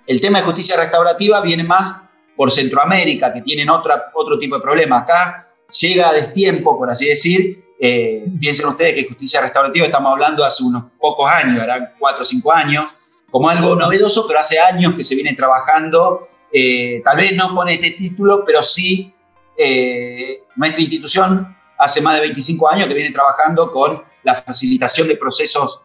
[0.06, 1.96] El tema de justicia restaurativa viene más
[2.36, 5.04] por Centroamérica, que tienen otra, otro tipo de problemas.
[5.04, 7.66] Acá llega a destiempo, por así decir.
[7.82, 12.26] Eh, piensen ustedes que justicia restaurativa estamos hablando hace unos pocos años, eran cuatro o
[12.26, 12.94] cinco años,
[13.32, 17.70] como algo novedoso, pero hace años que se viene trabajando, eh, tal vez no con
[17.70, 19.14] este título, pero sí
[19.58, 25.16] eh, nuestra institución hace más de 25 años que viene trabajando con la facilitación de
[25.16, 25.82] procesos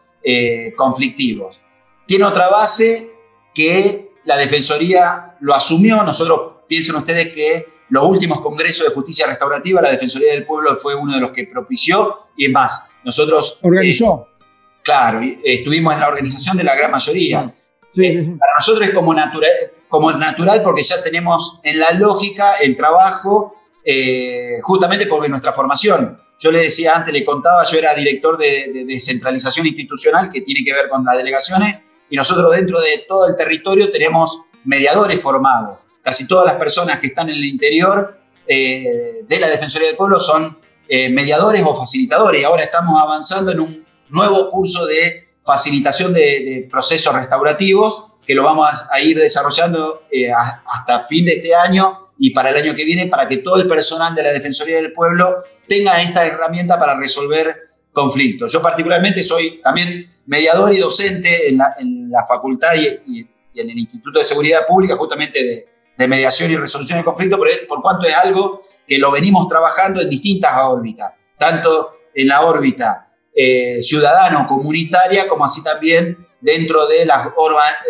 [0.75, 1.61] conflictivos.
[2.07, 3.11] Tiene otra base
[3.53, 9.81] que la Defensoría lo asumió, nosotros piensen ustedes que los últimos congresos de justicia restaurativa,
[9.81, 13.59] la Defensoría del Pueblo fue uno de los que propició y es más, nosotros...
[13.61, 14.27] Organizó.
[14.29, 14.43] Eh,
[14.83, 17.53] claro, estuvimos en la organización de la gran mayoría.
[17.97, 19.51] Eh, para nosotros es como natural,
[19.87, 26.19] como natural porque ya tenemos en la lógica el trabajo, eh, justamente porque nuestra formación.
[26.37, 30.73] Yo le decía antes, le contaba, yo era director de descentralización institucional que tiene que
[30.73, 36.27] ver con las delegaciones y nosotros dentro de todo el territorio tenemos mediadores formados casi
[36.27, 40.59] todas las personas que están en el interior eh, de la Defensoría del Pueblo son
[40.87, 42.41] eh, mediadores o facilitadores.
[42.41, 48.43] Y ahora estamos avanzando en un nuevo curso de facilitación de, procesos restaurativos que lo
[48.43, 52.85] vamos a, ir desarrollando eh, hasta fin de este año y para el año que
[52.85, 55.37] viene para que todo el personal de la Defensoría del Pueblo
[55.67, 57.55] tenga esta herramienta para resolver
[57.91, 58.51] conflictos.
[58.51, 61.57] Yo particularmente soy también mediador y docente en
[62.11, 66.99] la, facultad y, en el Instituto de Seguridad Pública, justamente de, de mediación y resolución
[66.99, 71.99] de conflictos, por, por cuanto es algo que lo venimos trabajando en distintas órbitas, tanto
[72.13, 77.29] en la órbita eh, ciudadano-comunitaria como así también dentro de las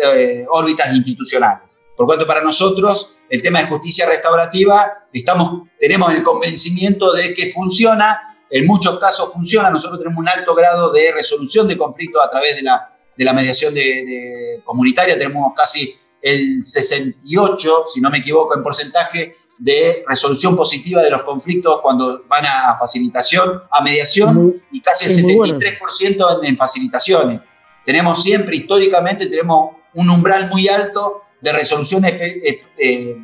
[0.02, 1.76] eh, órbitas institucionales.
[1.96, 7.52] Por cuanto para nosotros el tema de justicia restaurativa, estamos, tenemos el convencimiento de que
[7.52, 12.30] funciona, en muchos casos funciona, nosotros tenemos un alto grado de resolución de conflictos a
[12.30, 18.18] través de la, de la mediación de, comunitaria, tenemos casi el 68, si no me
[18.18, 24.60] equivoco, en porcentaje de resolución positiva de los conflictos cuando van a facilitación, a mediación
[24.72, 27.40] y casi el 73% en, facilitaciones.
[27.84, 33.16] Tenemos siempre, históricamente, tenemos un umbral muy alto de resolución eh, eh,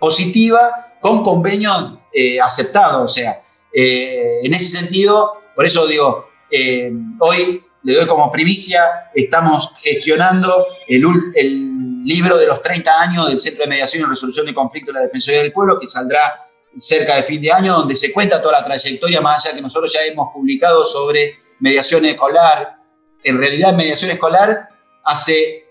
[0.00, 3.10] positiva con convenios eh, aceptados.
[3.10, 6.30] O sea, en ese sentido, por eso digo,
[7.20, 11.75] hoy le doy como primicia, estamos gestionando el, el
[12.06, 15.06] libro de los 30 años del Centro de Mediación y Resolución de Conflictos de la
[15.06, 18.64] Defensoría del Pueblo, que saldrá cerca de fin de año, donde se cuenta toda la
[18.64, 22.76] trayectoria, más allá que nosotros ya hemos publicado sobre mediación escolar.
[23.24, 24.68] En realidad, mediación escolar,
[25.04, 25.64] hace,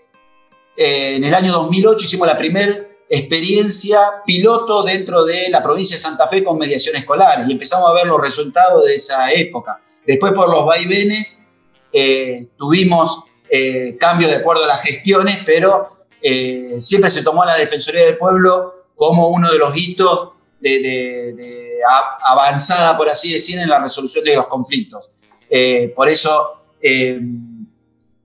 [0.76, 6.02] eh, en el año 2008 hicimos la primera experiencia piloto dentro de la provincia de
[6.02, 9.80] Santa Fe con mediación escolar y empezamos a ver los resultados de esa época.
[10.04, 11.46] Después, por los vaivenes,
[11.92, 15.95] eh, tuvimos eh, cambios de acuerdo a las gestiones, pero
[16.28, 21.78] eh, siempre se tomó a la Defensoría del Pueblo como uno de los hitos de,
[22.24, 25.08] avanzada, por así decir, en la resolución de los conflictos.
[25.48, 27.20] Eh, por eso, eh,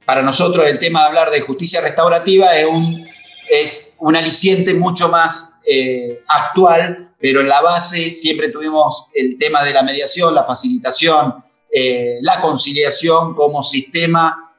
[0.03, 3.05] para nosotros el tema de hablar de justicia restaurativa es un,
[3.47, 5.59] es un aliciente mucho más
[6.27, 11.35] actual, pero en la base siempre tuvimos el tema de la mediación, la facilitación,
[12.21, 14.51] la conciliación como sistema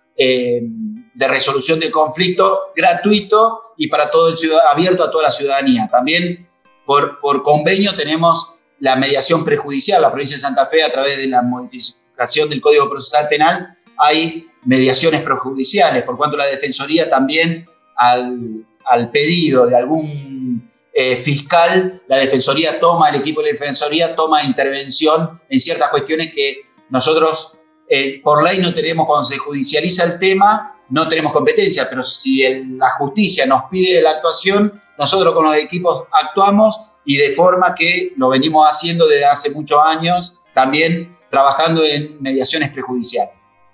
[1.14, 4.36] de resolución de conflicto gratuito y para todo el
[4.70, 5.88] abierto a toda la ciudadanía.
[5.90, 6.48] También
[6.84, 10.02] por, por convenio tenemos la mediación prejudicial.
[10.02, 14.48] La provincia de Santa Fe, a través de la modificación del Código Procesal Penal, hay
[14.64, 22.18] mediaciones prejudiciales, por cuanto la Defensoría también, al, al pedido de algún eh, fiscal, la
[22.18, 27.54] Defensoría toma, el equipo de la Defensoría toma intervención en ciertas cuestiones que nosotros
[27.88, 32.42] eh, por ley no tenemos cuando se judicializa el tema, no tenemos competencia, pero si
[32.76, 38.12] la justicia nos pide la actuación, nosotros con los equipos actuamos y de forma que
[38.16, 43.32] lo venimos haciendo desde hace muchos años, también trabajando en mediaciones prejudiciales.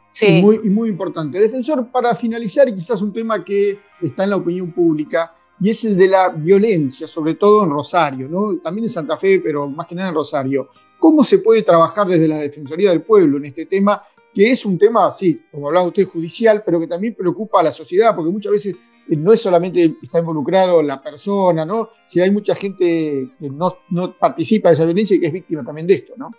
[0.08, 0.40] Sí.
[0.40, 1.40] Muy, muy importante.
[1.40, 5.84] Defensor, para finalizar, y quizás un tema que está en la opinión pública, y es
[5.84, 8.58] el de la violencia, sobre todo en Rosario, ¿no?
[8.62, 10.70] también en Santa Fe, pero más que nada en Rosario.
[11.00, 14.00] ¿Cómo se puede trabajar desde la Defensoría del Pueblo en este tema
[14.38, 17.72] que es un tema, sí, como hablaba usted, judicial, pero que también preocupa a la
[17.72, 18.76] sociedad, porque muchas veces
[19.10, 21.90] eh, no es solamente está involucrado la persona, ¿no?
[22.06, 25.64] Si hay mucha gente que no, no participa de esa violencia y que es víctima
[25.64, 26.30] también de esto, ¿no?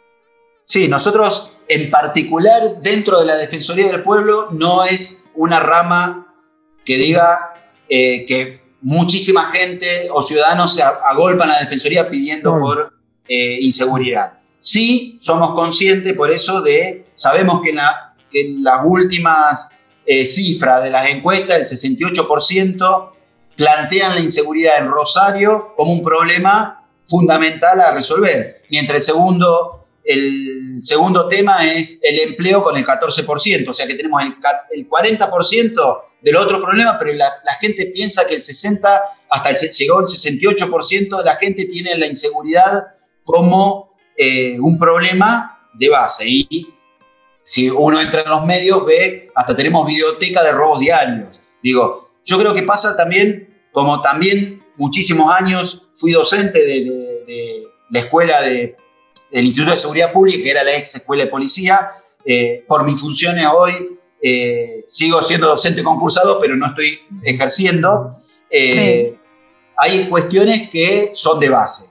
[0.64, 6.34] Sí, nosotros en particular dentro de la Defensoría del Pueblo no es una rama
[6.86, 7.54] que diga
[7.90, 12.94] eh, que muchísima gente o ciudadanos se agolpan a la Defensoría pidiendo por
[13.28, 14.40] eh, inseguridad.
[14.62, 19.70] Sí, somos conscientes por eso de, sabemos que en, las últimas
[20.06, 23.12] eh, cifras de las encuestas, el 68%
[23.58, 30.78] plantean la inseguridad en Rosario como un problema fundamental a resolver, mientras el segundo, el
[30.82, 34.22] segundo tema es el empleo con el 14%, o sea que tenemos
[34.72, 40.00] el, 40% del otro problema, pero la, gente piensa que el 60, hasta el, llegó
[40.00, 42.84] el 68% de la gente tiene la inseguridad
[43.26, 46.26] como eh, un problema de base.
[47.50, 51.42] Si uno entra en los medios, ve, hasta tenemos videoteca de robos diarios.
[51.64, 58.40] Digo, yo creo que pasa también, como también muchísimos años fui docente de, la escuela
[58.44, 58.76] de,
[59.32, 61.90] del Instituto de Seguridad Pública, que era la ex escuela de policía.
[62.24, 68.16] Eh, por mis funciones hoy eh, sigo siendo docente concursado, pero no estoy ejerciendo.
[69.76, 71.86] Hay cuestiones que son de base.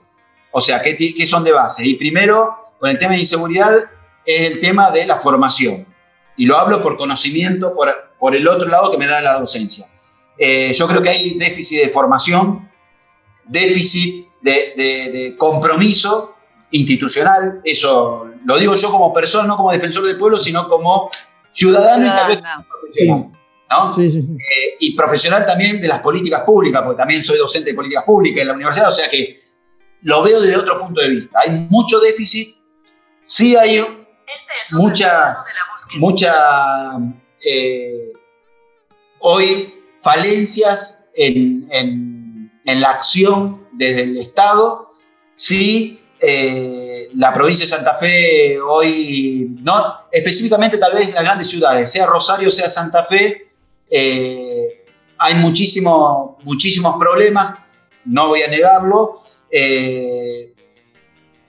[0.51, 1.85] O sea, ¿qué, son de base?
[1.85, 3.77] Y primero, con el tema de inseguridad,
[4.29, 5.87] es el tema de la formación.
[6.37, 9.87] Y lo hablo por conocimiento, por, por el otro lado que me da la docencia.
[10.37, 12.69] Eh, yo creo que hay déficit de formación,
[13.45, 16.35] déficit de, compromiso
[16.71, 17.59] institucional.
[17.63, 21.09] Eso lo digo yo como persona, no como defensor del pueblo, sino como
[21.51, 23.31] ciudadano, y tal profesional.
[23.69, 24.03] ¿no?
[24.03, 28.41] Eh, y profesional también de las políticas públicas, porque también soy docente de políticas públicas
[28.41, 29.41] en la universidad, o sea que
[30.03, 31.39] lo veo desde otro punto de vista.
[31.43, 32.55] Hay mucho déficit,
[33.25, 33.79] sí hay
[34.33, 35.37] este mucha,
[35.97, 36.97] mucha
[37.43, 38.13] eh,
[39.19, 41.67] hoy falencias en,
[42.65, 44.91] la acción desde el Estado.
[45.33, 51.49] Sí, eh, la provincia de Santa Fe hoy, no, específicamente tal vez en las grandes
[51.49, 53.47] ciudades, sea Rosario, sea Santa Fe,
[53.89, 54.85] eh,
[55.17, 57.57] hay muchísimo, muchísimos problemas,
[58.05, 59.23] no voy a negarlo,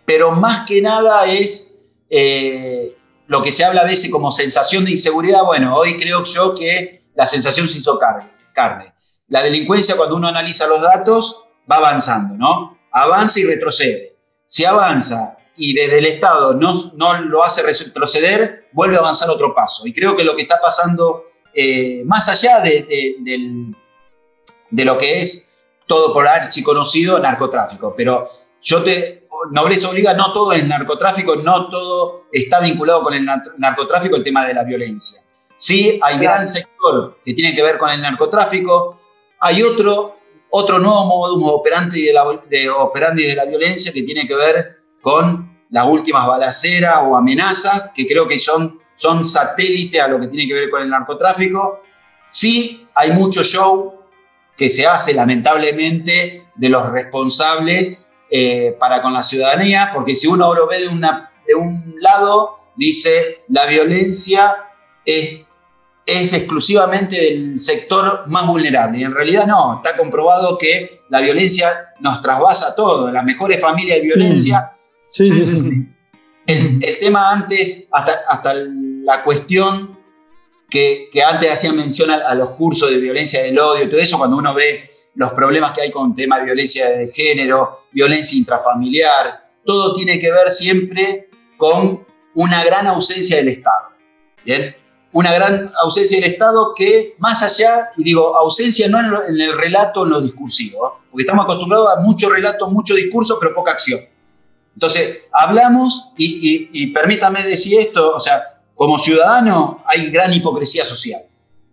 [0.07, 1.70] pero más que nada es
[2.11, 5.45] lo que se habla a veces como sensación de inseguridad.
[5.45, 8.93] Bueno, hoy creo yo que la sensación se hizo carne.
[9.29, 12.79] La delincuencia, cuando uno analiza los datos, va avanzando, ¿no?
[12.91, 14.17] Avanza y retrocede.
[14.47, 19.55] Si avanza y desde el Estado no, no lo hace retroceder, vuelve a avanzar otro
[19.55, 19.87] paso.
[19.87, 25.53] Y creo que lo que está pasando, eh, más allá de, de, lo que es
[25.87, 28.29] todo por archi conocido, narcotráfico, pero
[28.63, 29.20] yo te,
[29.51, 33.27] nobleza obliga, no todo es narcotráfico, no todo está vinculado con el
[33.57, 35.23] narcotráfico, el tema de la violencia.
[35.57, 39.01] Sí, hay gran sector que tiene que ver con el narcotráfico,
[39.39, 40.19] hay otro,
[40.51, 44.77] otro nuevo modus operandi de, la, de, operandi de la violencia que tiene que ver
[45.01, 50.29] con las últimas balaceras o amenazas, que creo que son, son satélites a lo que
[50.29, 51.83] tiene que ver con el narcotráfico.
[52.31, 53.95] Sí, hay mucho show
[54.57, 60.55] que se hace lamentablemente de los responsables eh, para con la ciudadanía, porque si uno
[60.55, 64.55] lo ve de, una, de un lado, dice la violencia
[65.05, 65.41] es
[66.11, 68.99] es exclusivamente del sector más vulnerable.
[68.99, 73.99] Y en realidad no, está comprobado que la violencia nos trasvasa todo, las mejores familias
[73.99, 74.73] de violencia.
[75.09, 75.89] Sí, sí, sí.
[76.47, 79.97] El, tema antes, hasta, hasta la cuestión
[80.69, 84.37] que, que antes hacían mención a, los cursos de violencia del odio, todo eso, cuando
[84.37, 84.90] uno ve
[85.21, 90.33] los problemas que hay con tema de violencia de género, violencia intrafamiliar, todo tiene que
[90.33, 93.91] ver siempre con una gran ausencia del Estado.
[94.43, 94.75] ¿Bien?
[95.13, 100.05] una gran ausencia del Estado que, más allá, y digo, ausencia no en, el relato,
[100.05, 104.01] en lo discursivo, porque estamos acostumbrados a mucho relato, mucho discurso, pero poca acción.
[104.73, 111.23] Entonces, hablamos, y, permítame decir esto, o sea, como ciudadano hay gran hipocresía social,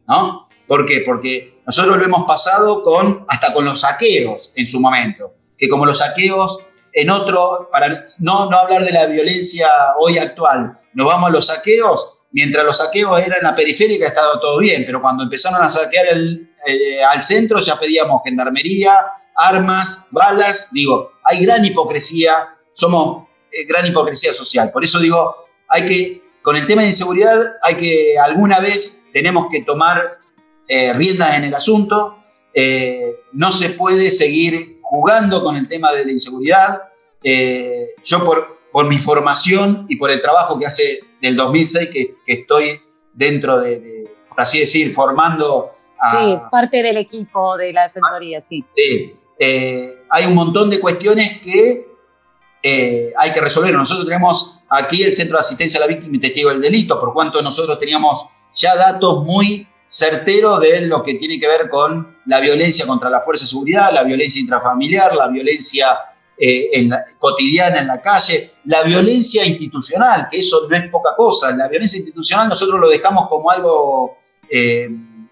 [0.08, 0.50] ¿no?
[0.68, 1.04] ¿Por qué?
[1.06, 5.86] Porque nosotros lo hemos pasado con, hasta con los saqueos en su momento, que como
[5.86, 6.60] los saqueos
[6.94, 11.46] en otro, para no, no hablar de la violencia hoy actual, nos vamos a los
[11.46, 15.70] saqueos, mientras los saqueos eran en la periférica estaba todo bien, pero cuando empezaron a
[15.70, 18.98] saquear el, eh, al centro ya pedíamos gendarmería,
[19.36, 20.70] armas, balas.
[20.72, 24.72] Digo, hay gran hipocresía, somos eh, gran hipocresía social.
[24.72, 25.36] Por eso digo,
[25.70, 30.17] hay que, con el tema de inseguridad, hay que, alguna vez tenemos que tomar
[30.68, 32.18] eh, riendas en el asunto.
[33.34, 36.82] no se puede seguir jugando con el tema de la inseguridad.
[38.04, 42.82] yo por, por mi formación y por el trabajo que hace del 2006 que, estoy
[43.14, 48.64] dentro de, por así decir, formando a, Sí, parte del equipo de la Defensoría, sí.
[49.40, 51.88] Eh, hay un montón de cuestiones que
[52.62, 53.74] eh, hay que resolver.
[53.74, 57.14] Nosotros tenemos aquí el Centro de Asistencia a la Víctima y Testigo del Delito, por
[57.14, 62.40] cuanto nosotros teníamos ya datos muy certeros de lo que tiene que ver con la
[62.40, 65.98] violencia contra la fuerza de seguridad, la violencia intrafamiliar, la violencia
[66.38, 71.52] eh, en cotidiana en la calle, la violencia institucional, que eso no es poca cosa,
[71.52, 74.18] la violencia institucional nosotros lo dejamos como algo
[74.50, 74.90] eh,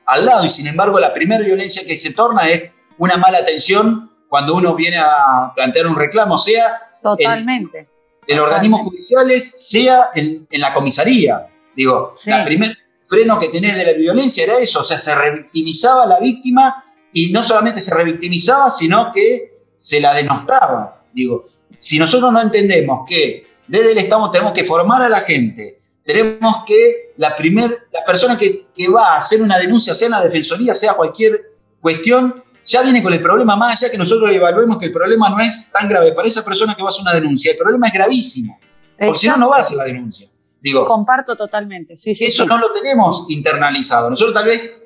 [0.08, 4.12] al lado y sin embargo la primera violencia que se torna es una mala atención
[4.28, 7.88] cuando uno viene a plantear un reclamo, sea Totalmente.
[8.28, 11.48] en, organismos judiciales, sea en, la comisaría.
[11.76, 12.78] Digo, el primer
[13.08, 16.84] freno que tenés de la violencia era eso, o sea, se revictimizaba la víctima
[17.14, 21.04] y no solamente se revictimizaba, sino que se la denostaba.
[21.14, 21.46] Digo,
[21.80, 26.58] si nosotros no entendemos que desde el Estado tenemos que formar a la gente, tenemos
[26.66, 30.74] que la primera la persona que, va a hacer una denuncia, sea en la defensoría,
[30.74, 31.40] sea cualquier
[31.82, 35.40] cuestión, ya viene con el problema más allá que nosotros evaluemos que el problema no
[35.40, 37.94] es tan grave para esa persona que va a hacer una denuncia, el problema es
[37.94, 38.60] gravísimo,
[39.00, 40.28] porque si no, no va a hacer la denuncia.
[40.66, 42.26] Digo, Comparto totalmente, sí, sí.
[42.26, 44.10] Eso no lo tenemos internalizado.
[44.10, 44.84] Nosotros tal vez,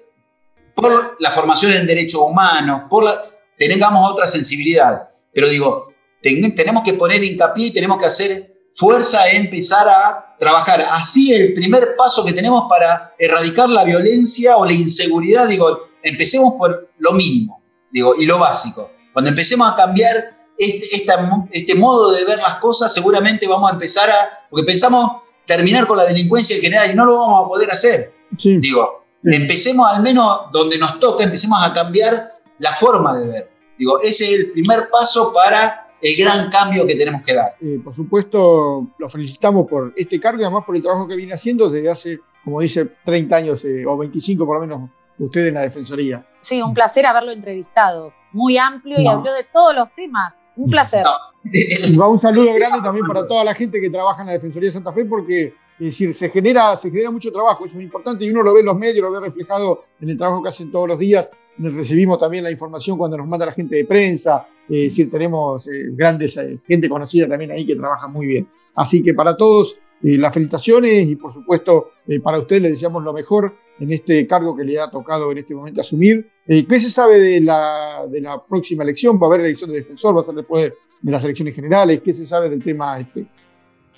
[0.75, 3.23] por la formación en derechos humanos, por la,
[3.57, 5.07] tengamos otra sensibilidad.
[5.34, 10.86] Pero digo, tenemos que poner hincapié y tenemos que hacer fuerza en empezar a trabajar.
[10.91, 16.55] Así el primer paso que tenemos para erradicar la violencia o la inseguridad, digo, empecemos
[16.57, 18.91] por lo mínimo, digo, y lo básico.
[19.13, 21.05] Cuando empecemos a cambiar este,
[21.53, 25.97] este modo de ver las cosas, seguramente vamos a empezar a, porque pensamos terminar con
[25.97, 28.14] la delincuencia en general y no lo vamos a poder hacer.
[28.30, 33.50] Digo, empecemos al menos donde nos toca, empecemos a cambiar la forma de ver.
[33.76, 37.56] Digo, ese es el primer paso para el gran cambio que tenemos que dar.
[37.62, 41.34] Eh, por supuesto, lo felicitamos por este cargo y además por el trabajo que viene
[41.34, 45.56] haciendo desde hace, como dice, 30 años eh, o 25 por lo menos usted en
[45.56, 46.24] la Defensoría.
[46.41, 48.14] Sí, un placer haberlo entrevistado.
[48.32, 50.47] Muy amplio y habló de todos los temas.
[50.55, 51.05] Un placer.
[51.41, 54.67] Y va un saludo grande también para toda la gente que trabaja en la Defensoría
[54.67, 57.86] de Santa Fe porque es decir, se genera, se genera mucho trabajo, eso es muy
[57.86, 60.49] importante y uno lo ve en los medios, lo ve reflejado en el trabajo que
[60.49, 61.30] hacen todos los días.
[61.57, 65.65] Recibimos también la información cuando nos manda la gente de prensa, eh, es decir, tenemos
[65.69, 68.49] eh, grandes, eh, gente conocida también ahí que trabaja muy bien.
[68.75, 71.91] Así que para todos, las felicitaciones y por supuesto
[72.23, 75.53] para usted le deseamos lo mejor en este cargo que le ha tocado en este
[75.53, 76.30] momento asumir.
[76.45, 79.19] ¿Qué se sabe de la, de la próxima elección?
[79.21, 80.15] ¿Va a haber elección de defensor?
[80.15, 82.01] ¿Va a ser después de las elecciones generales?
[82.03, 83.25] ¿Qué se sabe del tema este?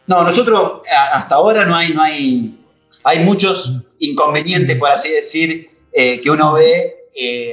[0.08, 0.82] No, nosotros
[1.14, 2.52] hasta ahora no hay, no hay,
[3.04, 7.02] hay muchos inconvenientes, por así decir, que uno ve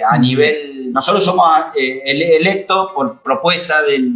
[0.08, 4.12] a nivel, nosotros somos eh, electos por propuesta del,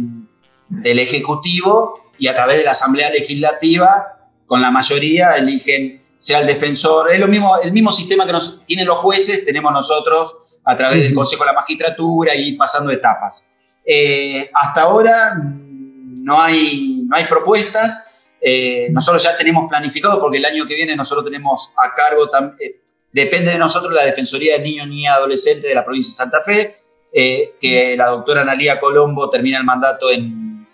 [0.67, 6.47] del, Ejecutivo y a través de la Asamblea Legislativa, con la mayoría eligen sea el
[6.47, 10.77] defensor, es lo mismo, el mismo sistema que nos tienen los jueces, tenemos nosotros a
[10.77, 13.45] través del Consejo de la Magistratura y pasando etapas.
[13.85, 18.07] Eh, hasta ahora no hay, no hay propuestas,
[18.39, 22.83] eh, nosotros ya tenemos planificado porque el año que viene nosotros tenemos a cargo también
[23.13, 26.77] Depende de nosotros la Defensoría de Niños, y Adolescentes de la provincia de Santa Fe,
[27.13, 30.67] eh, que la doctora Analia Colombo termina el mandato en,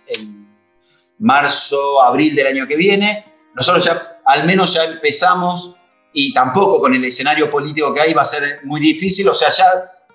[1.21, 3.25] marzo, abril del año que viene.
[3.53, 5.75] Nosotros ya, al menos ya empezamos,
[6.13, 9.49] y tampoco con el escenario político que hay va a ser muy difícil, o sea,
[9.49, 9.65] ya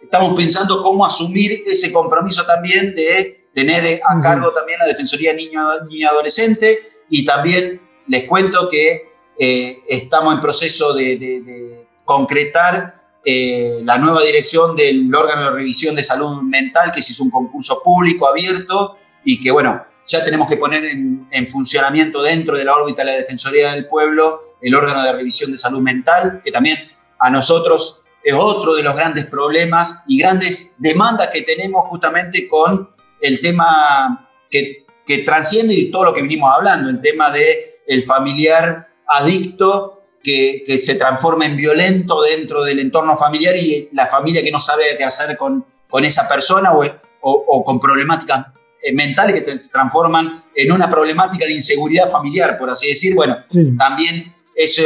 [0.00, 5.36] estamos pensando cómo asumir ese compromiso también de tener a cargo también la Defensoría de
[5.38, 5.60] Niño,
[5.90, 6.78] y Adolescente,
[7.10, 9.02] y también les cuento que
[9.36, 16.04] eh, estamos en proceso de concretar eh, la nueva dirección del órgano de revisión de
[16.04, 20.56] salud mental, que se hizo un concurso público abierto y que, bueno, ya tenemos que
[20.56, 25.12] poner en, funcionamiento dentro de la órbita de la Defensoría del Pueblo el órgano de
[25.12, 26.78] revisión de salud mental, que también
[27.18, 32.90] a nosotros es otro de los grandes problemas y grandes demandas que tenemos justamente con
[33.20, 38.88] el tema que, que trasciende todo lo que venimos hablando, el tema de el familiar
[39.06, 44.60] adicto que, se transforma en violento dentro del entorno familiar y la familia que no
[44.60, 45.64] sabe qué hacer con,
[46.02, 46.82] esa persona o,
[47.20, 48.46] o, con problemáticas
[48.92, 53.14] mentales que se transforman en una problemática de inseguridad familiar, por así decir.
[53.14, 53.38] Bueno,
[53.78, 54.80] también es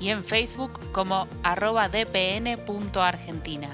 [0.00, 3.70] y en Facebook como arroba dpn.argentina.